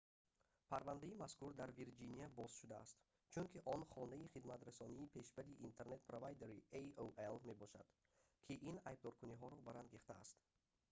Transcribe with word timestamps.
парвандаи 0.71 1.19
мазкур 1.21 1.51
дар 1.59 1.69
вирҷиния 1.79 2.27
боз 2.37 2.51
шудааст 2.59 2.97
чунки 3.33 3.57
он 3.73 3.81
хонаи 3.93 4.31
хидматрасони 4.33 5.11
пешбари 5.15 5.59
интернет-провайдери 5.67 6.65
aol 6.79 7.39
мебошад 7.49 7.87
ки 8.45 8.53
ин 8.69 8.75
айбдоркуниҳоро 8.89 9.57
барангехтааст 9.67 10.37